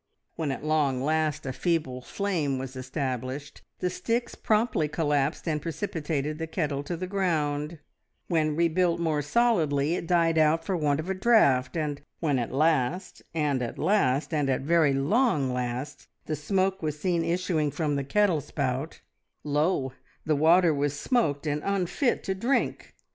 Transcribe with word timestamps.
When 0.35 0.51
at 0.51 0.63
long 0.63 1.03
last 1.03 1.45
a 1.45 1.53
feeble 1.53 2.01
flame 2.01 2.57
was 2.57 2.75
established, 2.75 3.61
the 3.81 3.89
sticks 3.91 4.33
promptly 4.33 4.87
collapsed 4.87 5.47
and 5.47 5.61
precipitated 5.61 6.39
the 6.39 6.47
kettle 6.47 6.81
to 6.85 6.97
the 6.97 7.05
ground; 7.05 7.77
when 8.27 8.55
rebuilt 8.55 8.99
more 8.99 9.21
solidly, 9.21 9.93
it 9.93 10.07
died 10.07 10.39
out 10.39 10.65
for 10.65 10.75
want 10.75 10.99
of 10.99 11.07
a 11.07 11.13
draught; 11.13 11.77
and 11.77 12.01
when 12.19 12.39
at 12.39 12.51
last, 12.51 13.21
and 13.35 13.61
at 13.61 13.77
last, 13.77 14.33
and 14.33 14.49
at 14.49 14.61
very 14.61 14.93
long 14.93 15.53
last, 15.53 16.07
the 16.25 16.35
smoke 16.35 16.81
was 16.81 16.97
seen 16.99 17.23
issuing 17.23 17.69
from 17.69 17.95
the 17.95 18.03
kettle 18.03 18.41
spout, 18.41 19.01
lo, 19.43 19.93
the 20.25 20.35
water 20.35 20.73
was 20.73 20.99
smoked, 20.99 21.45
and 21.45 21.61
unfit 21.63 22.23
to 22.23 22.33
drink! 22.33 22.95